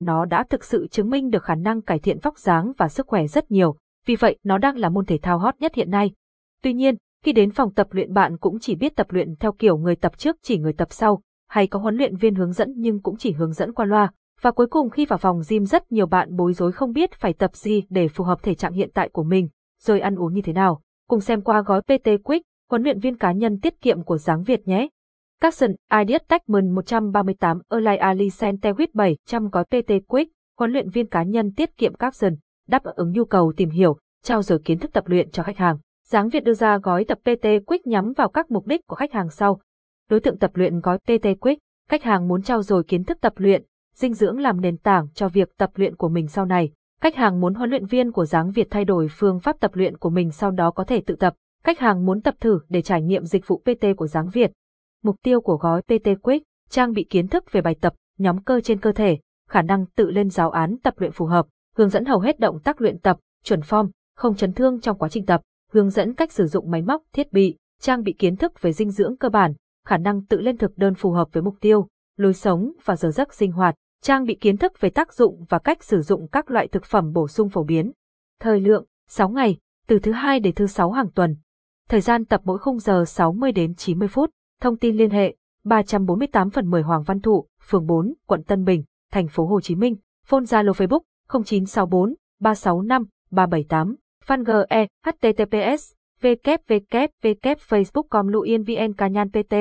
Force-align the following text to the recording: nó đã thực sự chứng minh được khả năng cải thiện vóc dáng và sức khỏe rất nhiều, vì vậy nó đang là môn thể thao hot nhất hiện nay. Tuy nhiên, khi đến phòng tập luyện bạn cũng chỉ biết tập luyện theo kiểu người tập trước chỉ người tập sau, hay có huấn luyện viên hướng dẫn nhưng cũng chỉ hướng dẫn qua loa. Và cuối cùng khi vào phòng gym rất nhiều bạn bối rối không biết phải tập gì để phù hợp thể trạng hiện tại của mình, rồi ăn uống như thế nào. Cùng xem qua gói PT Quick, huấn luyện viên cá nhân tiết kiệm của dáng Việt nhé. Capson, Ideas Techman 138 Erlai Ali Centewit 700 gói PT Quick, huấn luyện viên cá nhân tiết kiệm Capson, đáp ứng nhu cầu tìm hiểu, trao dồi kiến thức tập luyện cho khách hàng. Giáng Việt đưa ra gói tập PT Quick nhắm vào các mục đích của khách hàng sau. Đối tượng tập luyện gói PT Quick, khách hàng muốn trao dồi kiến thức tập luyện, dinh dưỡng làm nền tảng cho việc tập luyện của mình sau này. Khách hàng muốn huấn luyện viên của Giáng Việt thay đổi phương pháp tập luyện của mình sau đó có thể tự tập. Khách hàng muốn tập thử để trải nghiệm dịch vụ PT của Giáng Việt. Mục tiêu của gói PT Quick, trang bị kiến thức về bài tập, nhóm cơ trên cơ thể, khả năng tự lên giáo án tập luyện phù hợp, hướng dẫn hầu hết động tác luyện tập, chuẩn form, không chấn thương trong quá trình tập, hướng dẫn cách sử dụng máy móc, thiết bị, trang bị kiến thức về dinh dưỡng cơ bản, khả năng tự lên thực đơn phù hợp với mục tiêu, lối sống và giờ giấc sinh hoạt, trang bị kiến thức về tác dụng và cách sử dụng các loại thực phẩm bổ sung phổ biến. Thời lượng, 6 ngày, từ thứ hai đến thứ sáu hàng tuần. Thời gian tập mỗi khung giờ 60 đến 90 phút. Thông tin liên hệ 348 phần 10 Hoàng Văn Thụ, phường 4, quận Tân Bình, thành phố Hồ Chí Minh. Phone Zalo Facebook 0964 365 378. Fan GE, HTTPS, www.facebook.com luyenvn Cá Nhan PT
nó 0.00 0.24
đã 0.24 0.44
thực 0.50 0.64
sự 0.64 0.86
chứng 0.86 1.10
minh 1.10 1.30
được 1.30 1.44
khả 1.44 1.54
năng 1.54 1.82
cải 1.82 1.98
thiện 1.98 2.18
vóc 2.18 2.38
dáng 2.38 2.72
và 2.78 2.88
sức 2.88 3.06
khỏe 3.06 3.26
rất 3.26 3.50
nhiều, 3.50 3.76
vì 4.06 4.16
vậy 4.16 4.38
nó 4.44 4.58
đang 4.58 4.76
là 4.76 4.88
môn 4.88 5.04
thể 5.04 5.18
thao 5.22 5.38
hot 5.38 5.54
nhất 5.60 5.74
hiện 5.74 5.90
nay. 5.90 6.12
Tuy 6.62 6.72
nhiên, 6.72 6.94
khi 7.24 7.32
đến 7.32 7.50
phòng 7.50 7.74
tập 7.74 7.86
luyện 7.90 8.12
bạn 8.12 8.38
cũng 8.38 8.58
chỉ 8.58 8.74
biết 8.74 8.96
tập 8.96 9.06
luyện 9.10 9.36
theo 9.36 9.52
kiểu 9.52 9.76
người 9.78 9.96
tập 9.96 10.18
trước 10.18 10.36
chỉ 10.42 10.58
người 10.58 10.72
tập 10.72 10.88
sau, 10.90 11.20
hay 11.48 11.66
có 11.66 11.78
huấn 11.78 11.96
luyện 11.96 12.16
viên 12.16 12.34
hướng 12.34 12.52
dẫn 12.52 12.72
nhưng 12.76 13.02
cũng 13.02 13.16
chỉ 13.16 13.32
hướng 13.32 13.52
dẫn 13.52 13.72
qua 13.72 13.86
loa. 13.86 14.12
Và 14.40 14.50
cuối 14.50 14.66
cùng 14.66 14.90
khi 14.90 15.06
vào 15.06 15.18
phòng 15.18 15.40
gym 15.48 15.64
rất 15.64 15.92
nhiều 15.92 16.06
bạn 16.06 16.36
bối 16.36 16.52
rối 16.52 16.72
không 16.72 16.92
biết 16.92 17.12
phải 17.12 17.32
tập 17.32 17.54
gì 17.54 17.82
để 17.88 18.08
phù 18.08 18.24
hợp 18.24 18.42
thể 18.42 18.54
trạng 18.54 18.72
hiện 18.72 18.90
tại 18.94 19.08
của 19.08 19.22
mình, 19.22 19.48
rồi 19.80 20.00
ăn 20.00 20.14
uống 20.14 20.34
như 20.34 20.42
thế 20.42 20.52
nào. 20.52 20.80
Cùng 21.08 21.20
xem 21.20 21.40
qua 21.40 21.62
gói 21.62 21.82
PT 21.82 22.08
Quick, 22.24 22.46
huấn 22.70 22.82
luyện 22.82 23.00
viên 23.00 23.18
cá 23.18 23.32
nhân 23.32 23.60
tiết 23.60 23.80
kiệm 23.80 24.02
của 24.02 24.18
dáng 24.18 24.42
Việt 24.42 24.68
nhé. 24.68 24.88
Capson, 25.40 25.70
Ideas 26.00 26.22
Techman 26.28 26.70
138 26.70 27.60
Erlai 27.70 27.96
Ali 27.96 28.28
Centewit 28.28 28.86
700 28.94 29.48
gói 29.48 29.64
PT 29.64 29.92
Quick, 30.08 30.32
huấn 30.58 30.72
luyện 30.72 30.90
viên 30.90 31.06
cá 31.06 31.22
nhân 31.22 31.52
tiết 31.52 31.76
kiệm 31.76 31.94
Capson, 31.94 32.34
đáp 32.68 32.82
ứng 32.84 33.12
nhu 33.12 33.24
cầu 33.24 33.52
tìm 33.56 33.70
hiểu, 33.70 33.98
trao 34.22 34.42
dồi 34.42 34.58
kiến 34.64 34.78
thức 34.78 34.92
tập 34.92 35.04
luyện 35.06 35.30
cho 35.30 35.42
khách 35.42 35.56
hàng. 35.56 35.78
Giáng 36.08 36.28
Việt 36.28 36.44
đưa 36.44 36.54
ra 36.54 36.78
gói 36.78 37.04
tập 37.04 37.18
PT 37.22 37.46
Quick 37.66 37.86
nhắm 37.86 38.12
vào 38.16 38.28
các 38.28 38.50
mục 38.50 38.66
đích 38.66 38.86
của 38.86 38.96
khách 38.96 39.12
hàng 39.12 39.30
sau. 39.30 39.60
Đối 40.10 40.20
tượng 40.20 40.38
tập 40.38 40.50
luyện 40.54 40.80
gói 40.80 40.98
PT 40.98 41.26
Quick, 41.40 41.60
khách 41.88 42.02
hàng 42.02 42.28
muốn 42.28 42.42
trao 42.42 42.62
dồi 42.62 42.84
kiến 42.84 43.04
thức 43.04 43.18
tập 43.20 43.32
luyện, 43.36 43.62
dinh 43.94 44.14
dưỡng 44.14 44.40
làm 44.40 44.60
nền 44.60 44.76
tảng 44.76 45.08
cho 45.14 45.28
việc 45.28 45.56
tập 45.58 45.70
luyện 45.74 45.96
của 45.96 46.08
mình 46.08 46.28
sau 46.28 46.44
này. 46.44 46.70
Khách 47.00 47.16
hàng 47.16 47.40
muốn 47.40 47.54
huấn 47.54 47.70
luyện 47.70 47.86
viên 47.86 48.12
của 48.12 48.24
Giáng 48.24 48.50
Việt 48.50 48.68
thay 48.70 48.84
đổi 48.84 49.08
phương 49.10 49.40
pháp 49.40 49.60
tập 49.60 49.70
luyện 49.74 49.96
của 49.96 50.10
mình 50.10 50.30
sau 50.30 50.50
đó 50.50 50.70
có 50.70 50.84
thể 50.84 51.02
tự 51.06 51.16
tập. 51.16 51.34
Khách 51.64 51.78
hàng 51.78 52.06
muốn 52.06 52.20
tập 52.20 52.34
thử 52.40 52.60
để 52.68 52.82
trải 52.82 53.02
nghiệm 53.02 53.24
dịch 53.24 53.46
vụ 53.46 53.62
PT 53.64 53.86
của 53.96 54.06
Giáng 54.06 54.28
Việt. 54.28 54.50
Mục 55.02 55.16
tiêu 55.22 55.40
của 55.40 55.56
gói 55.56 55.82
PT 55.82 56.08
Quick, 56.22 56.46
trang 56.70 56.92
bị 56.92 57.06
kiến 57.10 57.28
thức 57.28 57.52
về 57.52 57.60
bài 57.60 57.76
tập, 57.80 57.94
nhóm 58.18 58.42
cơ 58.42 58.60
trên 58.60 58.80
cơ 58.80 58.92
thể, 58.92 59.18
khả 59.48 59.62
năng 59.62 59.86
tự 59.86 60.10
lên 60.10 60.30
giáo 60.30 60.50
án 60.50 60.76
tập 60.82 60.94
luyện 60.96 61.12
phù 61.12 61.26
hợp, 61.26 61.46
hướng 61.76 61.88
dẫn 61.88 62.04
hầu 62.04 62.20
hết 62.20 62.40
động 62.40 62.60
tác 62.60 62.80
luyện 62.80 62.98
tập, 62.98 63.18
chuẩn 63.44 63.60
form, 63.60 63.90
không 64.16 64.36
chấn 64.36 64.52
thương 64.52 64.80
trong 64.80 64.98
quá 64.98 65.08
trình 65.08 65.26
tập, 65.26 65.40
hướng 65.72 65.90
dẫn 65.90 66.14
cách 66.14 66.32
sử 66.32 66.46
dụng 66.46 66.70
máy 66.70 66.82
móc, 66.82 67.02
thiết 67.12 67.32
bị, 67.32 67.56
trang 67.80 68.02
bị 68.02 68.12
kiến 68.18 68.36
thức 68.36 68.62
về 68.62 68.72
dinh 68.72 68.90
dưỡng 68.90 69.16
cơ 69.16 69.28
bản, 69.28 69.54
khả 69.86 69.96
năng 69.96 70.24
tự 70.24 70.40
lên 70.40 70.56
thực 70.56 70.78
đơn 70.78 70.94
phù 70.94 71.10
hợp 71.10 71.28
với 71.32 71.42
mục 71.42 71.54
tiêu, 71.60 71.88
lối 72.16 72.34
sống 72.34 72.72
và 72.84 72.96
giờ 72.96 73.10
giấc 73.10 73.34
sinh 73.34 73.52
hoạt, 73.52 73.74
trang 74.02 74.24
bị 74.24 74.34
kiến 74.40 74.56
thức 74.56 74.80
về 74.80 74.90
tác 74.90 75.12
dụng 75.12 75.44
và 75.48 75.58
cách 75.58 75.84
sử 75.84 76.02
dụng 76.02 76.28
các 76.28 76.50
loại 76.50 76.68
thực 76.68 76.84
phẩm 76.84 77.12
bổ 77.12 77.28
sung 77.28 77.48
phổ 77.48 77.64
biến. 77.64 77.92
Thời 78.40 78.60
lượng, 78.60 78.84
6 79.08 79.28
ngày, 79.28 79.58
từ 79.86 79.98
thứ 79.98 80.12
hai 80.12 80.40
đến 80.40 80.54
thứ 80.54 80.66
sáu 80.66 80.90
hàng 80.90 81.10
tuần. 81.14 81.36
Thời 81.88 82.00
gian 82.00 82.24
tập 82.24 82.40
mỗi 82.44 82.58
khung 82.58 82.78
giờ 82.78 83.04
60 83.06 83.52
đến 83.52 83.74
90 83.74 84.08
phút. 84.08 84.30
Thông 84.60 84.76
tin 84.76 84.96
liên 84.96 85.10
hệ 85.10 85.34
348 85.64 86.50
phần 86.50 86.70
10 86.70 86.82
Hoàng 86.82 87.02
Văn 87.02 87.20
Thụ, 87.20 87.46
phường 87.68 87.86
4, 87.86 88.14
quận 88.26 88.42
Tân 88.42 88.64
Bình, 88.64 88.84
thành 89.12 89.28
phố 89.28 89.46
Hồ 89.46 89.60
Chí 89.60 89.74
Minh. 89.74 89.96
Phone 90.26 90.44
Zalo 90.44 90.72
Facebook 90.72 91.00
0964 91.28 92.14
365 92.40 93.04
378. 93.30 93.96
Fan 94.26 94.44
GE, 94.44 94.86
HTTPS, 95.06 95.92
www.facebook.com 96.22 98.28
luyenvn 98.28 98.92
Cá 98.92 99.08
Nhan 99.08 99.30
PT 99.30 99.54